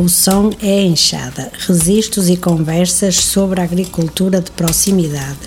[0.00, 5.40] O som é enxada, registros e conversas sobre a agricultura de proximidade.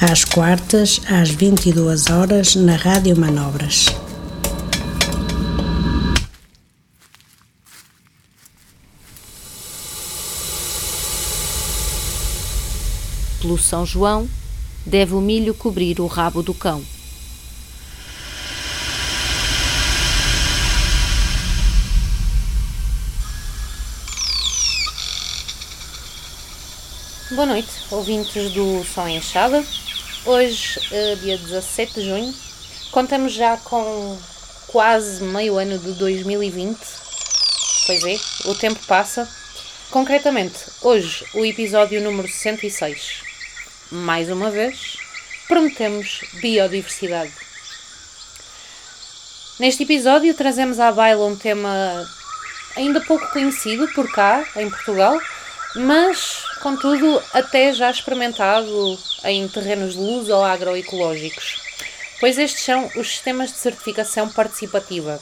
[0.00, 3.86] Às quartas, às 22 horas, na Rádio Manobras.
[13.40, 14.28] Pelo São João,
[14.84, 16.82] deve o milho cobrir o rabo do cão.
[27.42, 29.64] Boa noite, ouvintes do Som Enxada.
[30.24, 32.32] Hoje, eh, dia 17 de junho,
[32.92, 34.16] contamos já com
[34.68, 36.78] quase meio ano de 2020.
[37.84, 39.28] Pois é, o tempo passa.
[39.90, 43.24] Concretamente, hoje, o episódio número 106.
[43.90, 44.96] Mais uma vez,
[45.48, 47.32] prometemos biodiversidade.
[49.58, 52.08] Neste episódio, trazemos à baila um tema
[52.76, 55.18] ainda pouco conhecido por cá, em Portugal,
[55.74, 61.60] mas contudo até já experimentado em terrenos de luz ou agroecológicos,
[62.20, 65.20] pois estes são os sistemas de certificação participativa.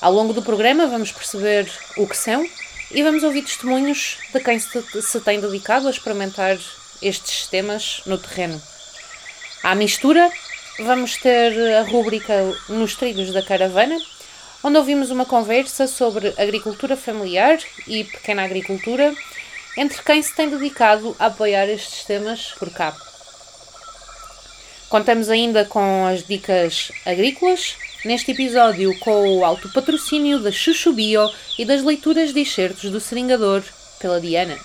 [0.00, 2.48] Ao longo do programa vamos perceber o que são
[2.90, 6.56] e vamos ouvir testemunhos de quem se tem dedicado a experimentar
[7.02, 8.60] estes sistemas no terreno.
[9.62, 10.30] À mistura,
[10.78, 13.98] vamos ter a rúbrica Nos Trilhos da Caravana,
[14.62, 19.14] onde ouvimos uma conversa sobre agricultura familiar e pequena agricultura
[19.76, 22.96] entre quem se tem dedicado a apoiar estes temas por cá.
[24.88, 27.74] Contamos ainda com as dicas agrícolas,
[28.04, 33.00] neste episódio com o alto patrocínio da Chuchu Bio e das leituras de excertos do
[33.00, 33.62] Seringador
[33.98, 34.56] pela Diana.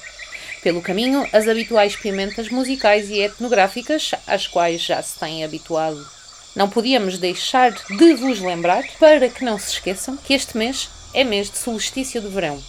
[0.61, 6.07] Pelo caminho, as habituais pimentas musicais e etnográficas às quais já se têm habituado.
[6.55, 11.23] Não podíamos deixar de vos lembrar, para que não se esqueçam, que este mês é
[11.23, 12.61] mês de solstício de verão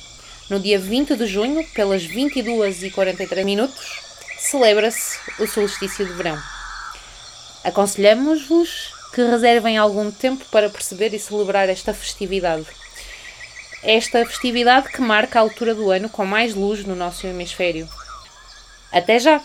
[0.52, 4.02] no dia 20 de junho, pelas 22h43 minutos,
[4.38, 6.38] celebra-se o solstício de verão.
[7.64, 12.66] Aconselhamos-vos que reservem algum tempo para perceber e celebrar esta festividade.
[13.82, 17.88] Esta festividade que marca a altura do ano com mais luz no nosso hemisfério.
[18.92, 19.40] Até já!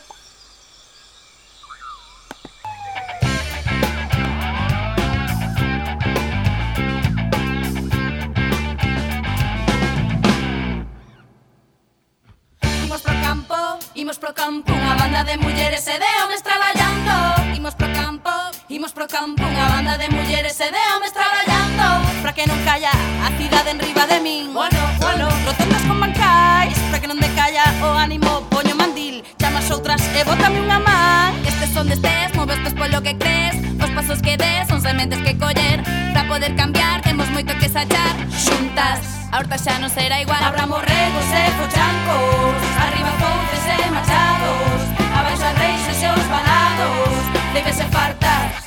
[15.18, 17.56] banda de mulleres e de homes traballando.
[17.56, 18.30] Imos pro campo,
[18.70, 22.06] imos pro campo Unha banda de mulleres e de homes traballando.
[22.22, 22.94] Pra que non calla
[23.26, 24.54] a cidade en riba de min.
[24.54, 25.26] Bueno, bueno.
[25.46, 30.62] Rotondas con bancais Pra que non decalla o ánimo Poño mandil, chamas outras e bótame
[30.62, 31.34] unha man.
[31.50, 33.58] Estes son destes, moves pois polo que crees.
[33.82, 35.82] Os pasos que des son sementes que coller.
[36.14, 38.14] Pra poder cambiar temos moito que sachar.
[38.30, 39.02] Xuntas
[39.34, 40.40] A horta xa non será igual.
[40.46, 42.54] Habrá morregos e pochancos
[42.86, 44.87] Arriba fontes e machados
[45.54, 48.67] reis e seus banados Debe ser se fartas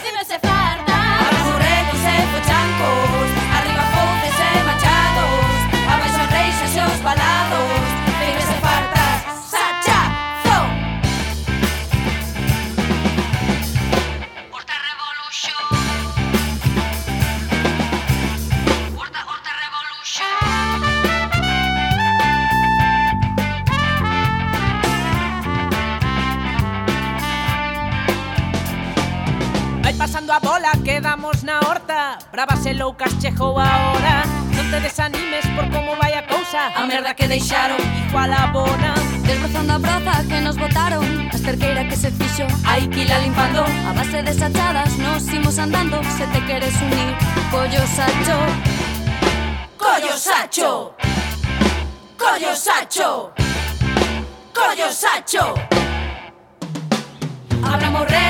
[30.30, 32.18] Jugando a bola quedamos na horta.
[32.30, 34.22] Bravas e loucas chegou a hora
[34.54, 36.70] Non te desanimes por como vai a cousa.
[36.70, 37.82] A merda que deixaron.
[38.06, 38.94] Igual a bona.
[39.26, 41.02] Desbrozando a braza que nos botaron.
[41.02, 42.46] A esterqueira que se fixo.
[42.62, 45.98] Hai que ila limpando A base de sachadas nos imos andando.
[46.14, 47.10] Se te queres unir
[47.50, 48.38] Collo sacho.
[49.82, 50.94] Collo sacho.
[52.14, 53.34] Collo sacho.
[54.54, 55.54] Collo sacho.
[57.66, 58.29] Abramo rei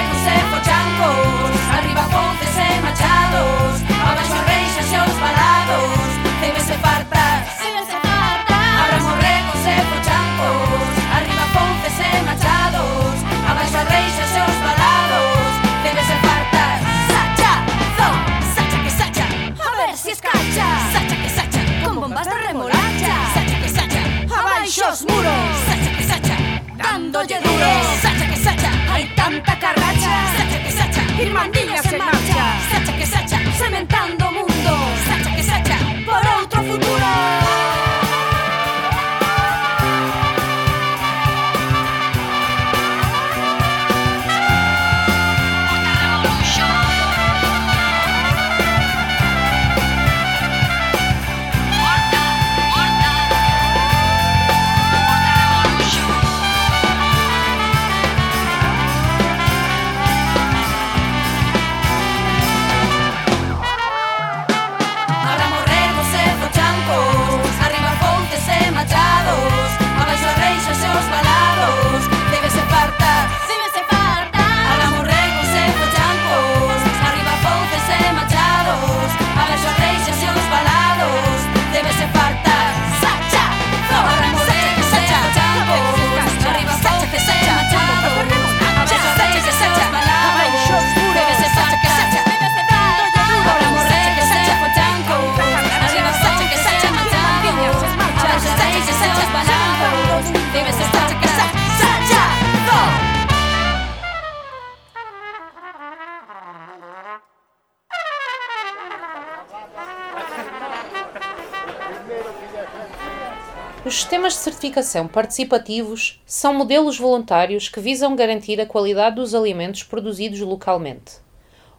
[114.70, 121.14] certificação participativos são modelos voluntários que visam garantir a qualidade dos alimentos produzidos localmente.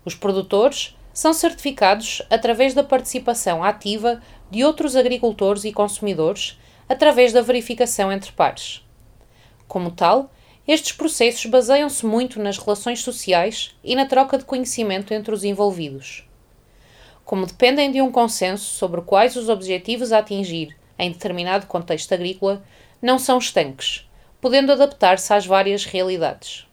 [0.04, 6.60] Os produtores são certificados através da participação ativa de outros agricultores e consumidores,
[6.90, 8.86] através da verificação entre pares.
[9.70, 10.30] Como tal,
[10.68, 16.28] estes processos baseiam-se muito nas relações sociais e na troca de conhecimento entre os envolvidos.
[17.24, 22.62] Como dependem de um consenso sobre quais os objetivos a atingir em determinado contexto agrícola,
[23.02, 24.08] não são estanques,
[24.40, 26.68] podendo adaptar-se às várias realidades.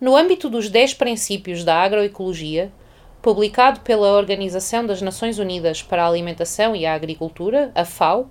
[0.00, 2.72] No âmbito dos 10 princípios da agroecologia,
[3.20, 8.30] publicado pela Organização das Nações Unidas para a Alimentação e a Agricultura, a FAO,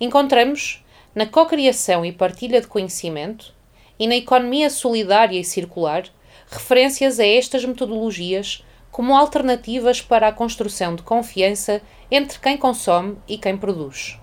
[0.00, 0.84] encontramos,
[1.14, 3.54] na cocriação e partilha de conhecimento
[3.98, 6.04] e na economia solidária e circular,
[6.50, 11.80] referências a estas metodologias como alternativas para a construção de confiança
[12.10, 14.18] entre quem consome e quem produz.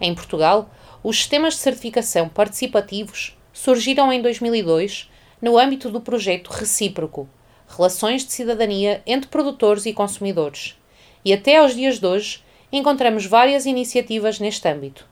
[0.00, 0.70] Em Portugal,
[1.02, 5.10] os sistemas de certificação participativos surgiram em 2002
[5.40, 7.28] no âmbito do projeto Recíproco
[7.68, 10.76] Relações de Cidadania entre Produtores e Consumidores
[11.24, 12.40] e até aos dias de hoje
[12.70, 15.04] encontramos várias iniciativas neste âmbito,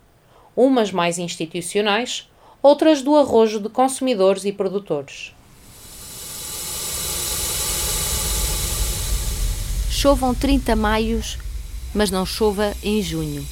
[0.57, 2.29] umas mais institucionais,
[2.63, 5.35] outras do arrojo de consumidores e produtores.
[9.91, 11.39] Chovam 30 maios,
[11.93, 13.45] mas não chova em junho.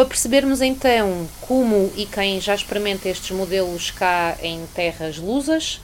[0.00, 5.78] Para percebermos então como e quem já experimenta estes modelos cá em terras lusas,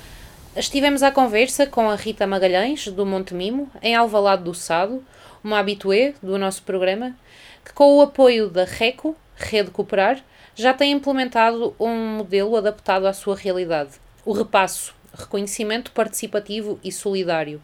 [0.56, 5.04] estivemos à conversa com a Rita Magalhães, do Monte Mimo, em Alvalade do Sado,
[5.44, 7.14] uma habitué do nosso programa,
[7.62, 10.24] que com o apoio da RECO, Rede Cooperar,
[10.54, 14.00] já tem implementado um modelo adaptado à sua realidade.
[14.24, 17.60] O repasso, reconhecimento participativo e solidário.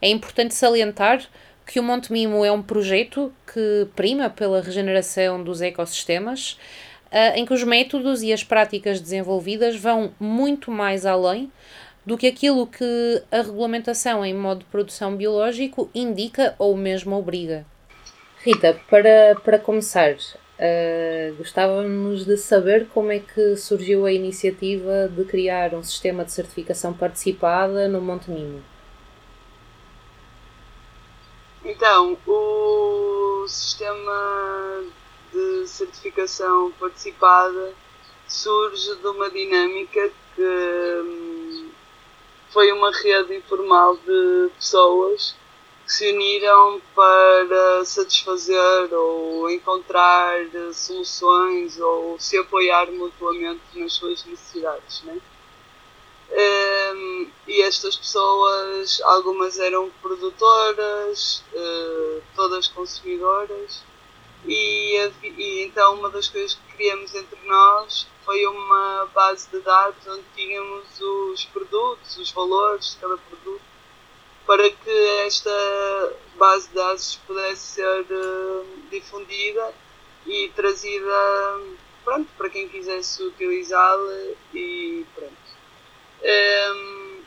[0.00, 1.28] É importante salientar
[1.68, 6.58] que o Monte Mimo é um projeto que prima pela regeneração dos ecossistemas,
[7.12, 11.52] uh, em que os métodos e as práticas desenvolvidas vão muito mais além
[12.06, 17.66] do que aquilo que a regulamentação em modo de produção biológico indica ou mesmo obriga.
[18.42, 25.22] Rita, para, para começar, uh, gostávamos de saber como é que surgiu a iniciativa de
[25.26, 28.77] criar um sistema de certificação participada no Monte Mimo.
[31.78, 34.84] Então, o sistema
[35.32, 37.72] de certificação participada
[38.26, 41.70] surge de uma dinâmica que hum,
[42.50, 45.36] foi uma rede informal de pessoas
[45.86, 50.34] que se uniram para satisfazer ou encontrar
[50.72, 55.04] soluções ou se apoiar mutuamente nas suas necessidades.
[55.04, 55.20] Né?
[56.30, 63.82] Um, e estas pessoas, algumas eram produtoras, uh, todas consumidoras,
[64.44, 70.06] e, e, então uma das coisas que criamos entre nós foi uma base de dados
[70.06, 73.62] onde tínhamos os produtos, os valores de cada produto,
[74.46, 74.90] para que
[75.26, 79.74] esta base de dados pudesse ser uh, difundida
[80.26, 81.60] e trazida
[82.04, 85.47] pronto, para quem quisesse utilizá-la e pronto
[86.22, 87.22] um,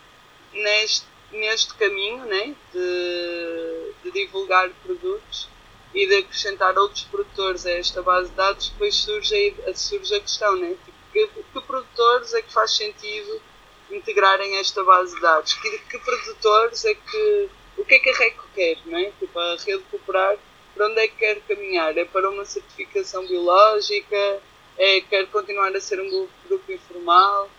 [0.53, 5.50] neste, neste caminho né, de, de, divulgar produtos
[5.93, 10.19] e de acrescentar outros produtores a esta base de dados, depois surge a, surge a
[10.19, 13.41] questão, né, tipo, que, que, produtores é que faz sentido
[13.89, 15.53] integrarem esta base de dados?
[15.53, 17.50] Que, que produtores é que.
[17.77, 18.77] O que é que a RECO quer?
[18.86, 19.12] Né?
[19.19, 20.38] Tipo, a rede cooperar,
[20.75, 21.98] para onde é que quer caminhar?
[21.98, 24.41] É para uma certificação biológica?
[24.77, 27.50] É, quer continuar a ser um grupo, grupo informal?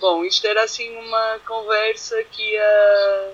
[0.00, 3.32] Bom, isto era assim uma conversa que ia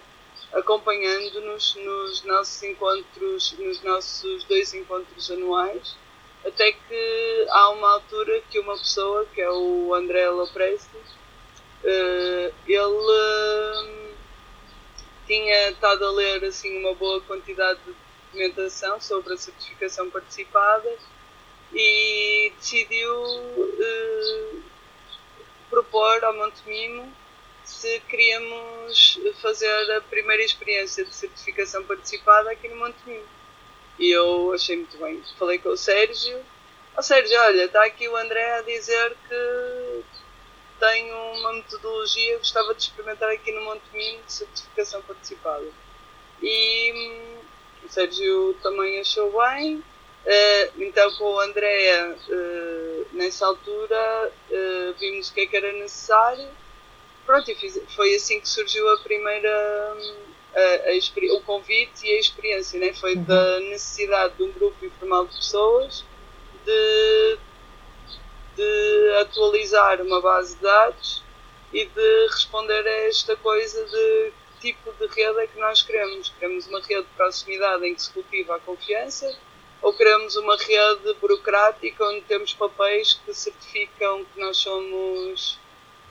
[0.52, 5.96] acompanhando-nos nos nossos encontros, nos nossos dois encontros anuais,
[6.44, 12.80] até que há uma altura que uma pessoa, que é o André Lopresti, uh, ele
[12.80, 14.14] uh,
[15.24, 17.94] tinha estado a ler assim uma boa quantidade de
[18.24, 20.92] documentação sobre a certificação participada
[21.72, 24.75] e decidiu uh,
[25.70, 27.12] propor ao Monte Mimo
[27.64, 33.24] se queríamos fazer a primeira experiência de certificação participada aqui no Monte Mimo.
[33.98, 35.22] E eu achei muito bem.
[35.38, 36.38] Falei com o Sérgio.
[36.96, 40.04] Ó oh, Sérgio, olha, está aqui o André a dizer que
[40.78, 45.66] tem uma metodologia, gostava de experimentar aqui no Monte Mimo de certificação participada.
[46.42, 47.38] E hum,
[47.84, 49.82] o Sérgio também achou bem.
[50.26, 55.72] Uh, então, com o André, uh, nessa altura, uh, vimos o que é que era
[55.72, 56.48] necessário
[57.26, 59.96] pronto, fiz, foi assim que surgiu a primeira.
[60.54, 62.90] A, a, o convite e a experiência, né?
[62.94, 63.24] foi uhum.
[63.24, 66.02] da necessidade de um grupo informal de pessoas
[66.64, 67.38] de,
[68.56, 71.22] de atualizar uma base de dados
[71.74, 76.32] e de responder a esta coisa de que tipo de rede é que nós queremos.
[76.40, 79.36] Queremos uma rede de proximidade em que se cultiva a confiança
[79.82, 85.58] ou queremos uma rede burocrática onde temos papéis que certificam que nós somos,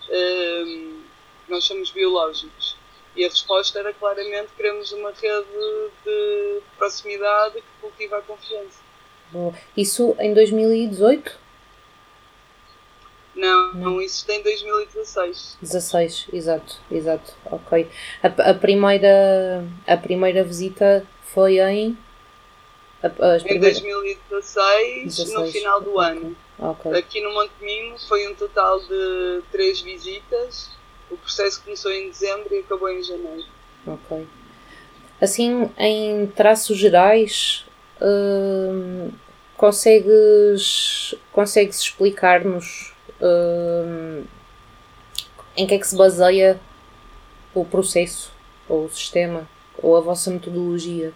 [0.10, 1.02] um,
[1.50, 2.78] nós somos biológicos?
[3.16, 5.48] E a resposta era claramente queremos uma rede
[6.04, 8.80] de proximidade que cultiva a confiança.
[9.76, 11.46] Isso em 2018?
[13.36, 15.58] Não, não, isso tem 2016.
[15.62, 17.88] 16, exato, exato, ok.
[18.24, 21.98] A, a, primeira, a primeira visita foi em.
[23.06, 26.10] A, em 2016, 16, no final do okay.
[26.10, 26.36] ano.
[26.58, 26.94] Okay.
[26.94, 30.72] Aqui no Monte Mimo foi um total de três visitas.
[31.12, 33.46] O processo começou em dezembro e acabou em janeiro.
[33.86, 34.28] Ok.
[35.22, 37.66] Assim, em traços gerais,
[38.02, 39.12] hum,
[39.56, 44.26] consegues, consegues explicar-nos uh,
[45.56, 46.60] em que é que se baseia
[47.54, 48.34] o processo,
[48.68, 49.48] ou o sistema,
[49.82, 51.14] ou a vossa metodologia?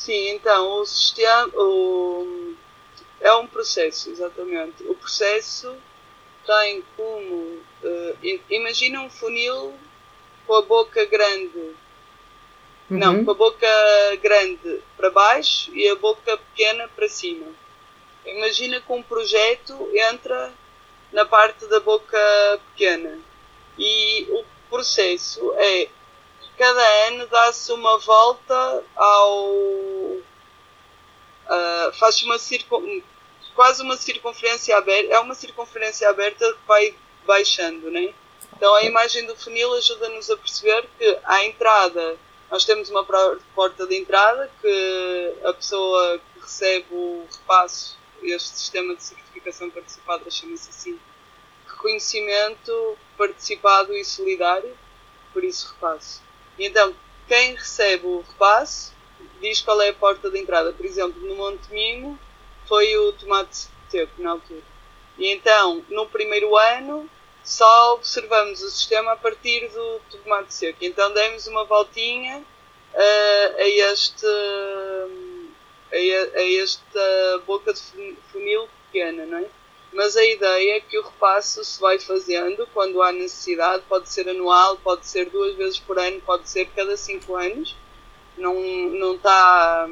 [0.00, 2.54] Sim, então, o sistema o,
[3.20, 4.82] é um processo, exatamente.
[4.84, 5.76] O processo
[6.46, 7.60] tem como.
[7.84, 9.74] Uh, imagina um funil
[10.46, 11.58] com a boca grande.
[12.88, 12.98] Uhum.
[12.98, 13.66] Não, com a boca
[14.22, 17.48] grande para baixo e a boca pequena para cima.
[18.24, 20.50] Imagina que um projeto entra
[21.12, 22.18] na parte da boca
[22.70, 23.18] pequena
[23.78, 25.88] e o processo é
[26.60, 30.22] cada ano dá-se uma volta ao uh,
[31.98, 33.00] faz uma circun,
[33.54, 36.94] quase uma circunferência aberta é uma circunferência aberta que vai
[37.26, 38.12] baixando né?
[38.54, 42.18] então a imagem do funil ajuda-nos a perceber que à entrada
[42.50, 43.06] nós temos uma
[43.54, 50.30] porta de entrada que a pessoa que recebe o repasso este sistema de certificação participada
[50.30, 51.00] chama-se assim
[51.66, 54.76] reconhecimento participado e solidário,
[55.32, 56.20] por isso repasse.
[56.60, 56.94] Então,
[57.26, 58.92] quem recebe o repasse
[59.40, 60.72] diz qual é a porta de entrada.
[60.72, 62.18] Por exemplo, no Monte Mimo
[62.66, 64.62] foi o tomate seco na altura.
[65.18, 67.08] E então, no primeiro ano,
[67.42, 70.78] só observamos o sistema a partir do tomate seco.
[70.82, 74.26] Então, demos uma voltinha uh, a este
[75.92, 77.80] a, a esta boca de
[78.30, 79.46] funil pequena, não é?
[79.92, 84.28] Mas a ideia é que o repasso se vai fazendo quando há necessidade, pode ser
[84.28, 87.76] anual, pode ser duas vezes por ano, pode ser cada cinco anos.
[88.38, 89.88] Não, não está,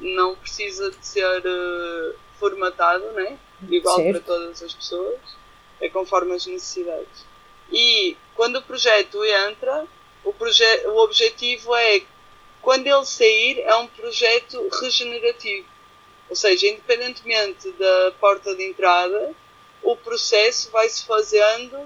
[0.00, 3.38] não precisa de ser uh, formatado, né?
[3.68, 4.10] igual certo.
[4.12, 5.18] para todas as pessoas,
[5.80, 7.26] é conforme as necessidades.
[7.72, 9.86] E quando o projeto entra,
[10.24, 12.02] o, proje o objetivo é
[12.62, 15.66] quando ele sair, é um projeto regenerativo.
[16.28, 19.34] Ou seja, independentemente da porta de entrada,
[19.82, 21.78] o processo vai se fazendo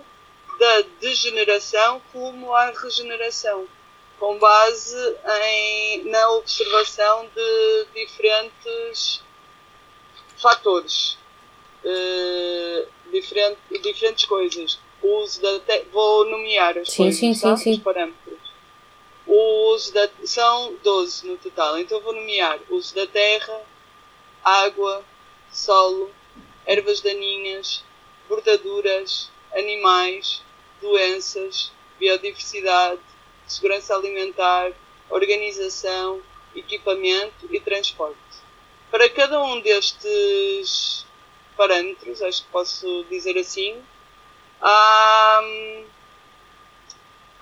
[0.58, 3.66] da degeneração como à regeneração,
[4.18, 9.22] com base em, na observação de diferentes
[10.36, 11.18] fatores,
[11.84, 14.78] uh, diferente, diferentes coisas.
[15.02, 15.60] O uso da
[15.92, 17.72] vou nomear as sim, coisas, sim, sim, sim.
[17.72, 18.38] os parâmetros.
[19.26, 23.60] O uso da, são 12 no total, então vou nomear o uso da terra,
[24.44, 25.04] água,
[25.50, 26.10] solo,
[26.66, 27.84] ervas daninhas,
[28.28, 30.42] bordaduras, animais,
[30.80, 33.00] doenças, biodiversidade,
[33.46, 34.72] segurança alimentar,
[35.10, 36.22] organização,
[36.54, 38.16] equipamento e transporte.
[38.90, 41.06] Para cada um destes
[41.56, 43.82] parâmetros, acho que posso dizer assim,
[44.60, 45.42] há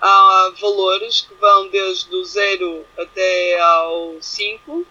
[0.01, 4.85] há valores que vão desde o 0 até ao 5,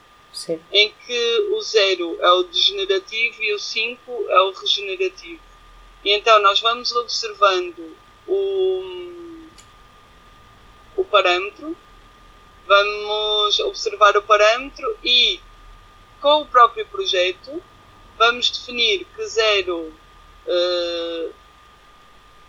[0.73, 5.41] em que o 0 é o degenerativo e o 5 é o regenerativo.
[6.05, 7.97] E então nós vamos observando
[8.27, 9.47] o,
[10.97, 11.77] o parâmetro,
[12.67, 15.41] vamos observar o parâmetro e
[16.21, 17.63] com o próprio projeto
[18.17, 19.95] vamos definir que 0 uh,
[20.47, 21.31] eh,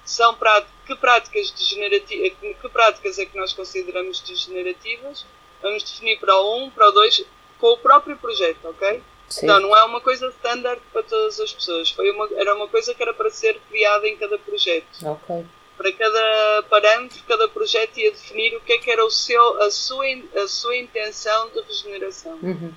[0.03, 5.25] são práticas que práticas, degenerativas, que práticas é que nós consideramos degenerativas,
[5.61, 7.25] vamos definir para o 1, para o 2,
[7.61, 9.03] com o próprio projeto, ok?
[9.29, 9.45] Sim.
[9.45, 12.93] Então não é uma coisa standard para todas as pessoas, Foi uma, era uma coisa
[12.93, 14.87] que era para ser criada em cada projeto.
[15.05, 15.45] Ok.
[15.77, 19.71] Para cada parâmetro, cada projeto ia definir o que é que era o seu, a,
[19.71, 22.37] sua, a sua intenção de regeneração.
[22.41, 22.73] Uhum.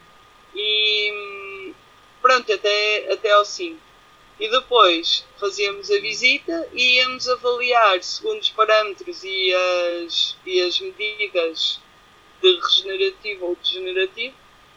[0.55, 1.73] E
[2.23, 3.79] pronto, até, até ao 5.
[4.39, 10.79] E depois fazíamos a visita e íamos avaliar, segundo os parâmetros e as, e as
[10.81, 11.81] medidas
[12.41, 14.35] de regenerativo ou degenerativo,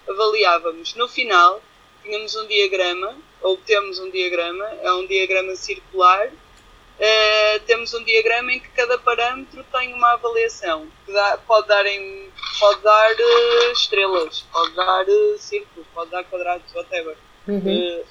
[0.08, 0.96] avaliávamos.
[0.96, 1.62] No final,
[2.04, 6.28] tínhamos um diagrama, ou temos um diagrama, é um diagrama circular.
[6.28, 10.88] Uh, temos um diagrama em que cada parâmetro tem uma avaliação.
[11.06, 16.24] Que dá, pode dar, em, pode dar uh, estrelas, pode dar uh, círculos, pode dar
[16.24, 17.16] quadrados, whatever.
[17.48, 18.04] Uhum.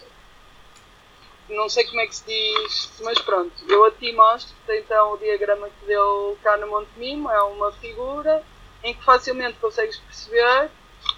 [1.50, 3.52] não sei como é que se diz, mas pronto.
[3.68, 7.72] Eu a ti mostro então o diagrama que deu cá no Monte Mimo, é uma
[7.72, 8.42] figura
[8.82, 10.70] em que facilmente consegues perceber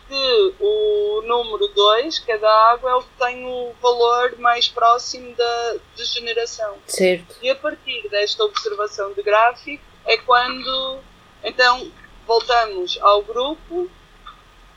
[0.09, 4.69] que o número 2, que é da água, é o que tem o valor mais
[4.69, 6.79] próximo da degeneração.
[6.87, 7.37] Certo.
[7.43, 11.01] E a partir desta observação de gráfico é quando
[11.45, 11.91] então
[12.27, 13.91] voltamos ao grupo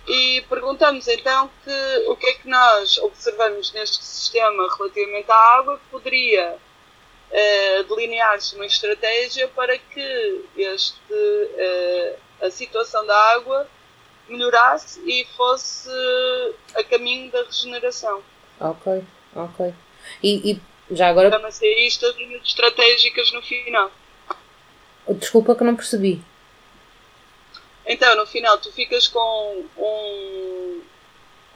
[0.07, 5.77] e perguntamos então que, o que é que nós observamos neste sistema relativamente à água
[5.77, 6.57] que poderia
[7.31, 13.67] uh, delinear-se uma estratégia para que este, uh, a situação da água
[14.31, 15.89] melhorasse e fosse
[16.75, 18.22] a caminho da regeneração.
[18.59, 19.03] Ok,
[19.35, 19.74] ok.
[20.24, 21.29] E, e já agora.
[21.29, 23.91] Chama-se isto as estratégicas no final.
[25.09, 26.22] Desculpa que não percebi.
[27.85, 30.81] Então, no final, tu ficas com um,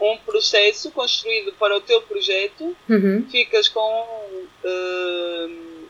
[0.02, 3.28] um processo construído para o teu projeto, uhum.
[3.30, 3.80] ficas com
[4.66, 5.86] uh,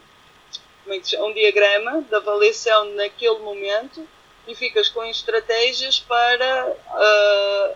[0.88, 4.08] é um diagrama de avaliação naquele momento
[4.48, 7.76] e ficas com estratégias para uh,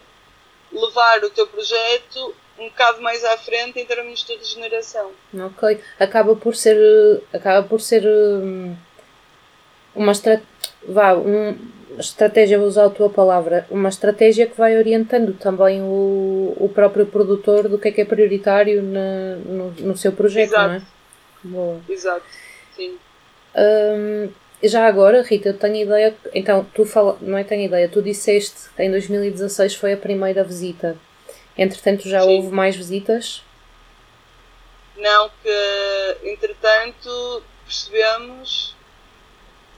[0.72, 5.12] levar o teu projeto um bocado mais à frente em termos de regeneração.
[5.34, 5.80] Ok.
[6.00, 7.24] Acaba por ser.
[7.34, 8.06] Acaba por ser.
[8.06, 8.76] Um,
[9.96, 10.48] uma estratégia.
[10.88, 11.58] Vá, um,
[11.98, 17.06] estratégia, vou usar a tua palavra, uma estratégia que vai orientando também o, o próprio
[17.06, 20.68] produtor do que é que é prioritário na, no, no seu projeto, Exato.
[20.68, 20.82] não é?
[21.44, 21.82] Boa.
[21.90, 22.26] Exato,
[22.76, 22.98] sim.
[23.56, 24.30] Um,
[24.64, 26.16] já agora, Rita, eu tenho ideia.
[26.34, 30.44] Então, tu fala, não é tenho ideia, tu disseste que em 2016 foi a primeira
[30.44, 30.98] visita.
[31.58, 32.36] Entretanto, já Sim.
[32.36, 33.44] houve mais visitas?
[34.98, 38.76] Não, que entretanto percebemos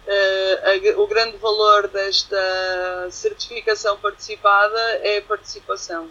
[0.08, 6.10] uh, a, o grande valor desta certificação participada é a participação.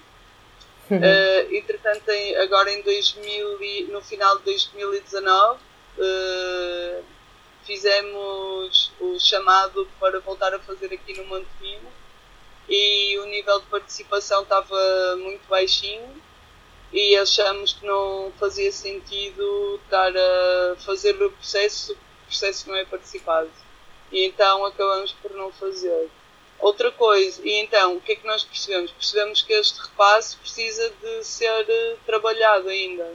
[0.90, 0.98] Uhum.
[0.98, 5.60] Uh, entretanto, em, agora em 2000 e, no final de 2019,
[5.98, 7.04] uh,
[7.64, 11.90] fizemos o chamado para voltar a fazer aqui no Monte Mimo
[12.68, 16.22] e o nível de participação estava muito baixinho
[16.92, 22.84] e achamos que não fazia sentido estar a fazer o processo o processo não é
[22.84, 23.50] participado.
[24.12, 26.08] E então acabamos por não fazer.
[26.60, 28.92] Outra coisa, e então, o que é que nós percebemos?
[28.92, 33.14] Percebemos que este repasse precisa de ser eh, trabalhado ainda.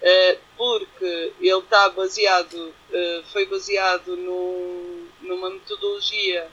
[0.00, 6.48] Uh, porque ele está baseado, uh, foi baseado num, numa metodologia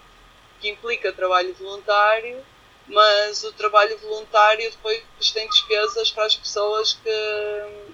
[0.60, 2.43] que implica trabalho voluntário,
[2.88, 7.89] mas o trabalho voluntário depois tem despesas para as pessoas que,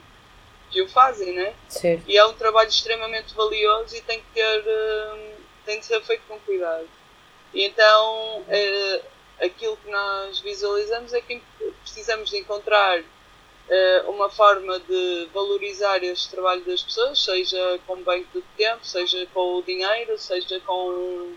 [0.69, 1.53] que o fazem, né?
[1.67, 2.03] Certo.
[2.07, 5.35] E é um trabalho extremamente valioso e tem que ter, uh,
[5.65, 6.87] tem de ser feito com cuidado.
[7.53, 8.45] E então,
[9.41, 11.41] aquilo que nós visualizamos é que
[11.83, 13.03] precisamos de encontrar
[14.07, 19.59] uma forma de valorizar este trabalho das pessoas, seja com banco de tempo, seja com
[19.59, 21.35] o dinheiro, seja com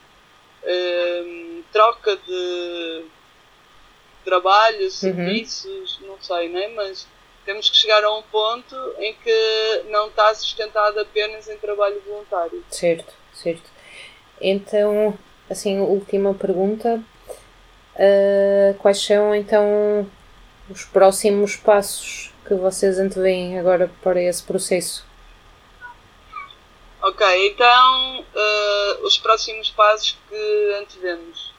[0.66, 3.04] um, troca de
[4.24, 6.08] trabalho, serviços, uhum.
[6.08, 6.68] não sei, né?
[6.68, 7.06] mas
[7.44, 12.64] temos que chegar a um ponto em que não está sustentado apenas em trabalho voluntário.
[12.70, 13.70] Certo, certo.
[14.40, 15.16] Então,
[15.48, 17.02] assim, última pergunta.
[17.94, 20.10] Uh, quais são então
[20.68, 25.04] os próximos passos que vocês antevêm agora para esse processo?
[27.02, 31.52] Ok, então uh, os próximos passos que antevemos.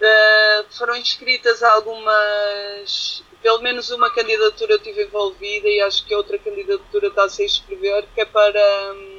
[0.00, 6.38] Uh, foram inscritas algumas, pelo menos uma candidatura eu tive envolvida e acho que outra
[6.38, 9.13] candidatura está a se inscrever, que é para um,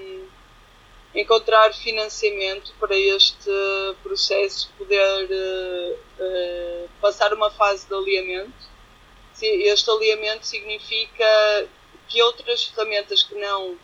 [1.15, 3.49] encontrar financiamento para este
[4.03, 5.29] processo poder
[6.19, 8.75] uh, passar uma fase de alinhamento.
[9.41, 11.67] Este alinhamento significa
[12.09, 13.79] que outras ferramentas que não, uh,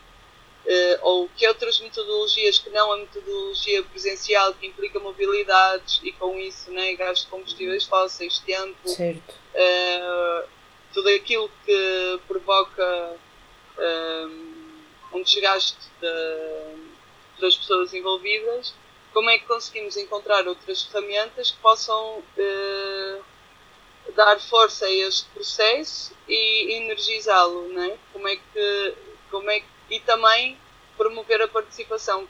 [1.01, 6.69] ou que outras metodologias que não a metodologia presencial que implica mobilidades e com isso
[6.71, 10.47] né, gasto de combustíveis fósseis, tempo, uh,
[10.93, 13.15] tudo aquilo que provoca
[13.77, 14.73] um,
[15.13, 16.90] um desgaste de,
[17.41, 18.73] das pessoas envolvidas,
[19.13, 23.23] como é que conseguimos encontrar outras ferramentas que possam uh,
[24.15, 27.97] dar força a este processo e energizá-lo, não é?
[28.13, 28.93] Como é que,
[29.29, 30.57] como é que, e também
[31.01, 32.27] promover a participação.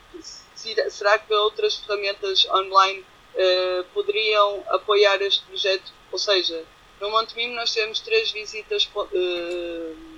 [0.89, 5.91] Será que outras ferramentas online uh, poderiam apoiar este projeto?
[6.11, 6.63] Ou seja,
[6.99, 10.10] no Monte Mimo nós temos três visitas, uh,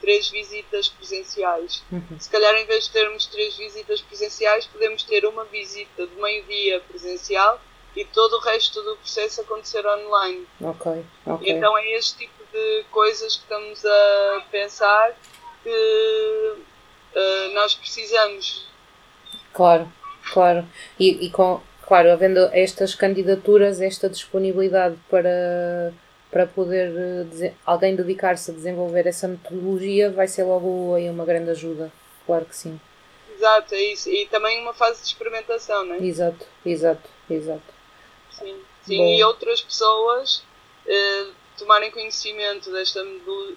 [0.00, 1.82] três visitas presenciais.
[1.90, 2.18] Uhum.
[2.18, 6.80] Se calhar em vez de termos três visitas presenciais, podemos ter uma visita de meio-dia
[6.80, 7.60] presencial
[7.94, 10.46] e todo o resto do processo acontecer online.
[10.60, 11.50] Ok, ok.
[11.50, 15.16] Então é este tipo de coisas que estamos a pensar
[15.62, 16.56] que
[17.16, 18.68] uh, nós precisamos.
[19.52, 19.90] Claro,
[20.32, 20.68] claro.
[20.98, 25.92] E, e com, claro, havendo estas candidaturas, esta disponibilidade para,
[26.36, 26.92] para poder
[27.40, 31.90] eh, alguém dedicar-se a desenvolver essa metodologia, vai ser logo aí uma grande ajuda.
[32.26, 32.78] Claro que sim.
[33.34, 34.10] Exato, é isso.
[34.10, 36.04] E também uma fase de experimentação, não é?
[36.04, 37.74] Exato, exato, exato.
[38.30, 39.16] Sim, sim.
[39.16, 40.44] e outras pessoas
[40.84, 43.02] uh, tomarem conhecimento desta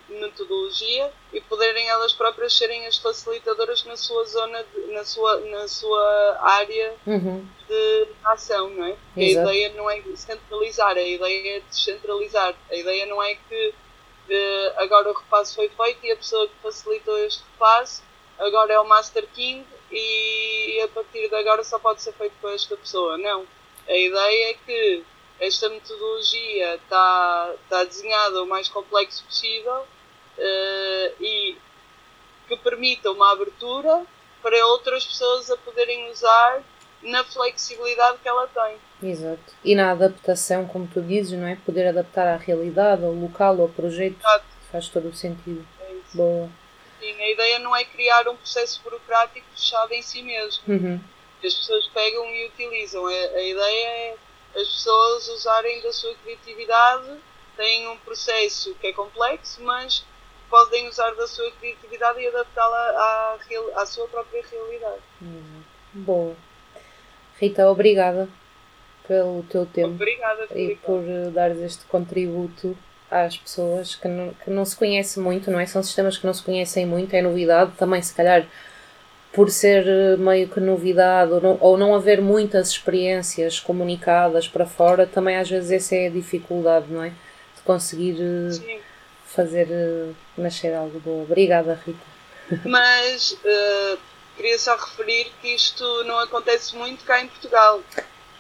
[0.09, 5.67] metodologia e poderem elas próprias serem as facilitadoras na sua zona, de, na, sua, na
[5.67, 7.45] sua área uhum.
[7.67, 8.95] de ação, não é?
[9.15, 12.55] a ideia não é centralizar, a ideia é descentralizar.
[12.69, 16.55] A ideia não é que uh, agora o repasso foi feito e a pessoa que
[16.61, 18.03] facilitou este repasso
[18.37, 22.47] agora é o Master King e a partir de agora só pode ser feito com
[22.49, 23.17] esta pessoa.
[23.17, 23.45] Não
[23.89, 25.03] a ideia é que
[25.39, 29.81] esta metodologia está, está desenhada o mais complexo possível
[30.37, 31.57] uh, e
[32.47, 34.05] que permita uma abertura
[34.41, 36.63] para outras pessoas a poderem usar
[37.01, 38.77] na flexibilidade que ela tem.
[39.09, 39.53] Exato.
[39.63, 41.55] E na adaptação, como tu dizes, não é?
[41.55, 44.17] Poder adaptar à realidade, ao local, ao projeto.
[44.19, 44.45] Exato.
[44.71, 45.65] Faz todo o sentido.
[45.79, 46.17] É isso.
[46.17, 46.49] Boa.
[46.99, 50.63] Sim, a ideia não é criar um processo burocrático fechado em si mesmo.
[50.67, 50.99] Uhum
[51.47, 53.05] as pessoas pegam e utilizam.
[53.05, 54.17] A, a ideia é
[54.55, 57.17] as pessoas usarem da sua criatividade,
[57.55, 60.05] têm um processo que é complexo, mas
[60.49, 63.37] podem usar da sua criatividade e adaptá-la à,
[63.81, 65.01] à, sua própria realidade.
[65.21, 65.63] Uhum.
[65.93, 66.35] Boa.
[67.39, 68.27] Rita, obrigada
[69.07, 72.77] pelo teu tempo obrigada, e por uh, dares este contributo
[73.09, 75.65] às pessoas que não, que não se conhece muito, não é?
[75.65, 77.71] São sistemas que não se conhecem muito, é novidade.
[77.75, 78.45] Também, se calhar,
[79.31, 84.65] por ser eh, meio que novidade ou não, ou não haver muitas experiências comunicadas para
[84.65, 87.09] fora, também às vezes essa é a dificuldade, não é?
[87.09, 88.79] De conseguir eh, Sim.
[89.25, 91.23] fazer uh, nascer algo bom.
[91.23, 91.99] Obrigada, Rita.
[92.65, 93.99] Mas uh,
[94.35, 97.83] queria só referir que isto não acontece muito cá em Portugal.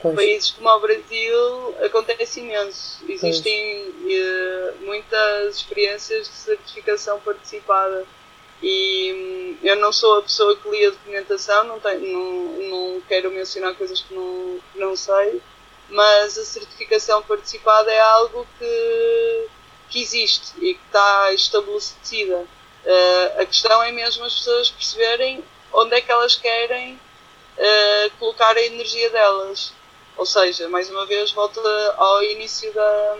[0.01, 0.15] Pois.
[0.15, 3.03] Países como o Brasil acontece imenso.
[3.07, 8.05] Existem uh, muitas experiências de certificação participada
[8.61, 13.01] e hum, eu não sou a pessoa que lia a documentação, não, tenho, não, não
[13.01, 15.41] quero mencionar coisas que não, que não sei,
[15.89, 19.47] mas a certificação participada é algo que,
[19.89, 22.45] que existe e que está estabelecida.
[22.85, 25.43] Uh, a questão é mesmo as pessoas perceberem
[25.73, 29.73] onde é que elas querem uh, colocar a energia delas.
[30.17, 31.61] Ou seja, mais uma vez, volto
[31.95, 33.17] ao início da,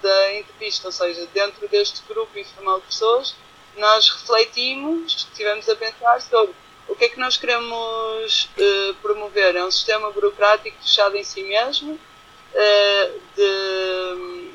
[0.00, 3.34] da entrevista, ou seja, dentro deste grupo informal de pessoas,
[3.76, 6.54] nós refletimos, estivemos a pensar sobre
[6.88, 9.56] o que é que nós queremos uh, promover.
[9.56, 14.50] É um sistema burocrático fechado em si mesmo, uh, de,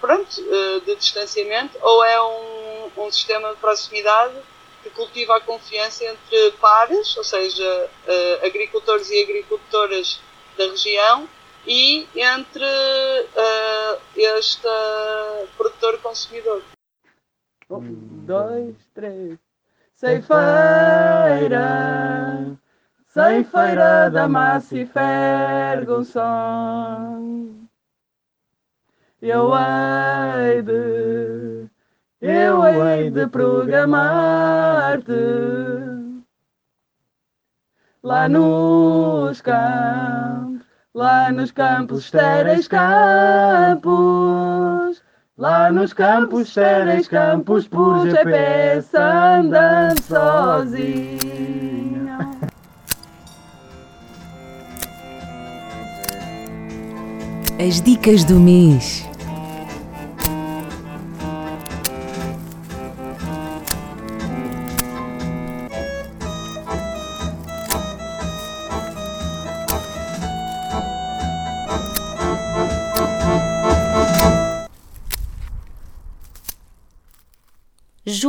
[0.00, 4.34] pronto, uh, de distanciamento, ou é um, um sistema de proximidade
[4.82, 7.90] que cultiva a confiança entre pares, ou seja,
[8.42, 10.20] agricultores e agricultoras
[10.58, 11.26] da região,
[11.66, 12.62] e entre
[14.14, 14.68] este
[15.56, 16.62] produtor-consumidor.
[17.70, 19.38] Um, dois, três.
[19.94, 21.58] Ceifeira,
[23.06, 26.24] ceifeira da massa e Ferguson.
[29.22, 31.68] Eu hei de,
[32.20, 35.12] eu hei de programar-te
[38.02, 44.24] lá nos campos, lá nos campos, estéreis campos
[45.36, 51.18] Lá nos campos, séreis campos, por GPS andando sozinho.
[57.58, 59.04] As dicas do mês.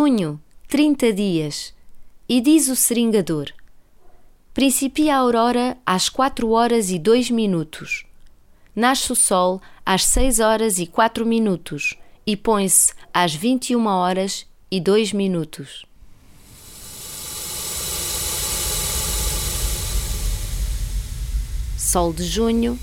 [0.06, 1.74] Junho, 30 dias.
[2.30, 3.52] E diz o seringador:
[4.54, 8.06] Principia a aurora às 4 horas e 2 minutos.
[8.76, 14.80] Nasce o sol às 6 horas e 4 minutos e põe-se às 21 horas e
[14.80, 15.88] 2 minutos.
[21.76, 22.78] Sol de junho,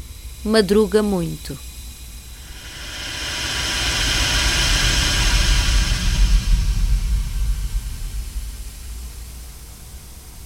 [0.45, 1.72] madruga muito.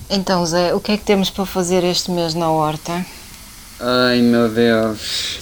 [0.08, 3.04] Então, Zé, o que é que temos para fazer este mês na horta?
[3.80, 5.40] Ai meu Deus!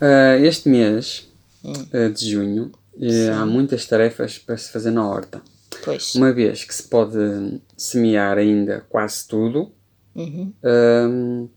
[0.00, 1.28] Uh, este mês
[1.62, 5.40] uh, de junho uh, há muitas tarefas para se fazer na horta.
[5.84, 6.14] Pois.
[6.14, 9.70] Uma vez que se pode semear ainda quase tudo
[10.14, 10.52] Uhum.
[10.62, 11.48] um,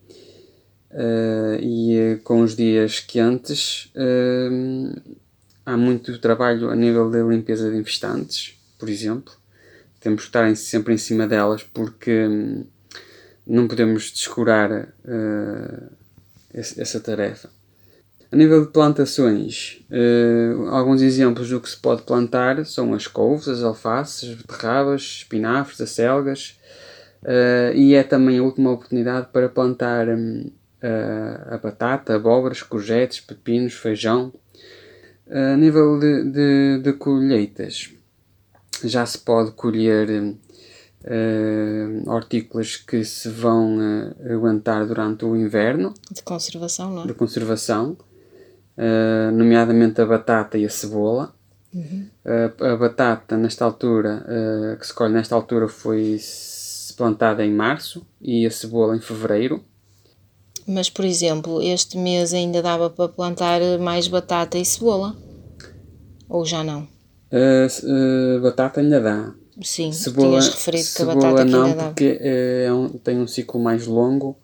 [0.92, 4.94] uh, e uh, com os dias quentes um,
[5.66, 9.34] há muito trabalho a nível da limpeza de infestantes, por exemplo.
[10.06, 12.64] Temos que estar em- sempre em cima delas porque hum,
[13.46, 14.72] não podemos descurar
[15.04, 15.90] uh,
[16.54, 17.50] essa tarefa.
[18.32, 23.48] A nível de plantações, eh, alguns exemplos do que se pode plantar são as couves,
[23.48, 26.60] as alfaces, as beterrabas, espinafres, acelgas,
[27.24, 30.52] eh, e é também a última oportunidade para plantar hum,
[31.50, 34.32] a, batata, abóboras, courgettes, pepinos, feijão.
[35.28, 37.95] A nível de, de, de colheitas,
[38.84, 40.10] já se pode colher
[41.08, 47.08] eh, hortícolas que se vão eh, aguentar durante o inverno De conservação, não é?
[47.08, 47.96] de conservação,
[48.76, 51.32] eh, nomeadamente a batata e a cebola.
[51.72, 52.08] Uhum.
[52.24, 54.26] A batata, nesta altura,
[54.80, 56.18] que se colhe nesta altura, foi
[56.96, 59.62] plantada em março e a cebola em fevereiro.
[60.66, 65.18] Mas, por exemplo, este mês ainda dava para plantar mais batata e cebola?
[66.30, 66.88] Ou já não?
[67.70, 69.34] C- eh, batata ainda dá.
[69.62, 71.90] Sim, Cebola, tinhas referido que a batata não, ainda dava.
[71.90, 74.38] porque eh, é um- tem um ciclo mais longo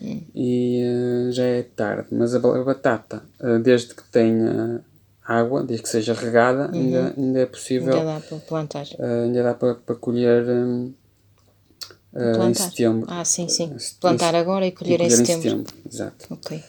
[0.00, 0.20] Hum.
[0.34, 2.08] e eh, já é tarde.
[2.12, 4.82] Mas a, ba- a batata, eh, desde que tenha
[5.26, 8.00] água, desde que seja regada, ainda, ainda é possível Uhum.
[8.00, 8.86] Ainda dá para plantar.
[8.98, 10.92] Ainda dá para, para colher um,
[12.48, 13.06] em setembro.
[13.10, 13.64] Ah, sim, sim.
[13.64, 15.64] Em- Plantar em- agora e colher, em setembro.
[15.90, 16.26] Exato.
[16.30, 16.62] Ok.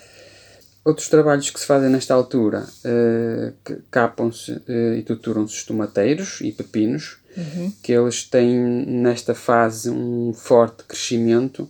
[0.86, 6.52] Outros trabalhos que se fazem nesta altura, uh, capam-se uh, e tuturam-se os tomateiros e
[6.52, 7.70] pepinos, Uhum.
[7.84, 11.70] que eles têm nesta fase um forte crescimento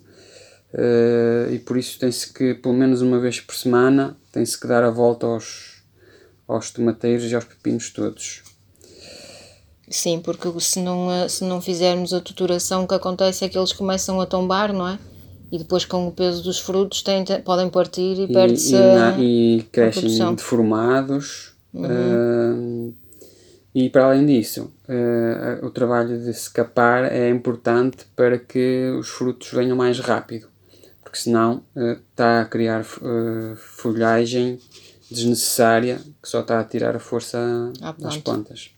[0.74, 4.84] uh, e por isso tem-se que, pelo menos uma vez por semana, tem-se que dar
[4.84, 5.82] a volta aos,
[6.48, 8.44] aos tomateiros e aos pepinos todos.
[9.90, 13.74] Sim, porque se não, se não fizermos a tuturação, o que acontece é que eles
[13.74, 15.00] começam a tombar, não é?
[15.52, 19.16] E depois, com o peso dos frutos, têm, podem partir e, e, perde-se e, a,
[19.20, 20.22] e crescem.
[20.22, 20.36] Uhum.
[20.36, 21.54] deformados.
[21.76, 22.92] ah,
[23.74, 29.10] e para além disso, ah, o trabalho de se capar é importante para que os
[29.10, 30.48] frutos venham mais rápido,
[31.04, 32.84] porque senão ah, está a criar
[33.56, 34.60] folhagem
[35.10, 38.22] desnecessária que só está a tirar a força planta.
[38.22, 38.72] plantas.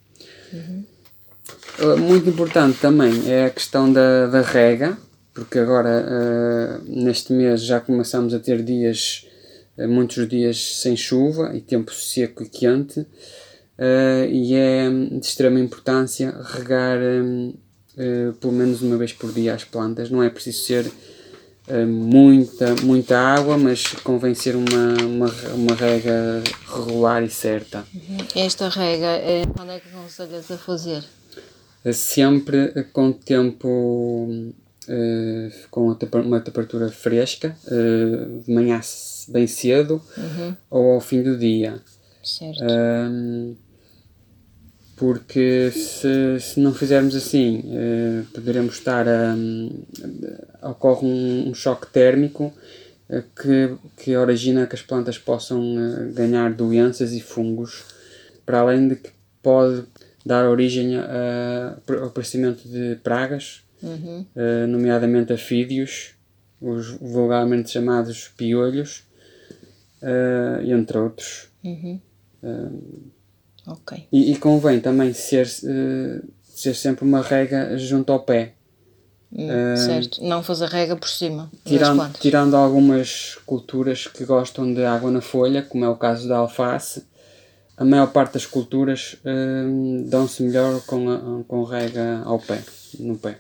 [1.80, 4.98] Uh, Muito importante também é a questão da, da rega,
[5.38, 9.28] porque agora uh, neste mês já começamos a ter dias,
[9.78, 15.60] uh, muitos dias sem chuva e tempo seco e quente, uh, e é de extrema
[15.60, 16.98] importância regar
[18.40, 20.12] pelo menos uma vez por dia as plantas.
[20.12, 20.92] Não é preciso ser
[21.88, 27.84] muita, muita água, mas convém ser uma, uma, uma rega regular e certa.
[28.36, 31.04] Esta rega, é, quando é que aconselhas a fazer?
[31.92, 34.54] sempre com tempo
[34.88, 38.80] eh, com uma temperatura fresca, eh, de manhã
[39.30, 40.02] bem cedo
[40.70, 41.80] ou ao fim do dia.
[42.24, 42.64] Certo.
[42.64, 43.56] Ahm,
[44.96, 49.34] porque se, se não fizermos assim, eh, poderemos estar a.
[50.62, 52.52] a- ocorre um, um choque térmico
[53.10, 57.84] eh, que, que origina que as plantas possam eh, ganhar doenças e fungos,
[58.46, 59.12] para além de que
[59.44, 59.84] pode
[60.26, 64.26] dar origem ao aparecimento de pragas, Uhum.
[64.36, 66.16] eh, nomeadamente afídeos,
[66.60, 69.04] os vulgarmente chamados piolhos,
[70.02, 71.50] eh, entre outros.
[71.64, 72.00] Uhum.
[73.68, 74.08] Ok.
[74.12, 78.54] E, e convém também ser, ser sempre uma rega junto ao pé.
[79.32, 80.24] Hum, certo.
[80.24, 85.62] Não fazer rega por cima Tirando, tirando algumas culturas que gostam de água na folha,
[85.62, 87.06] como é o caso da alface,
[87.76, 89.66] a maior parte das culturas eh,
[90.06, 92.64] dão-se melhor com, a, com rega ao pé,
[93.00, 93.40] no pé.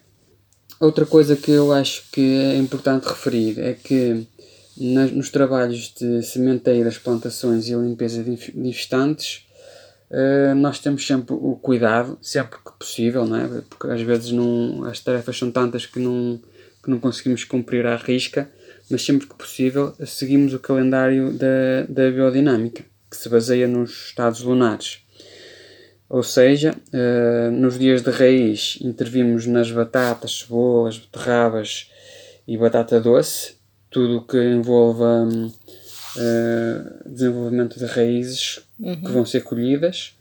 [0.79, 4.27] Outra coisa que eu acho que é importante referir é que
[4.79, 9.47] nas- nos trabalhos de sementeiras, plantações e limpeza de inf- de infestantes,
[10.11, 13.61] eh, nós temos sempre o cuidado, sempre que possível, não é?
[13.67, 16.39] porque às vezes não, as tarefas são tantas que não,
[16.83, 18.49] que não conseguimos cumprir à risca,
[18.89, 24.41] mas sempre que possível seguimos o calendário da, da biodinâmica, que se baseia nos estados
[24.41, 24.99] lunares.
[26.09, 31.91] Ou seja, uh, nos dias de raiz intervimos nas batatas, cebolas, beterrabas
[32.47, 33.55] e batata doce,
[33.89, 39.01] tudo o que envolva uh, desenvolvimento de raízes uhum.
[39.01, 40.13] que vão ser colhidas.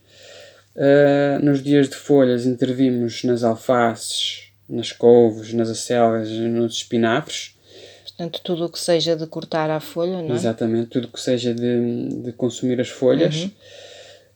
[0.75, 7.55] Uh, nos dias de folhas intervimos nas alfaces, nas couves, nas acelgas e nos espinafres.
[8.03, 10.37] Portanto, tudo o que seja de cortar a folha, não é?
[10.37, 13.37] Exatamente, tudo o que seja de, de consumir as folhas.
[13.37, 13.51] Uhum.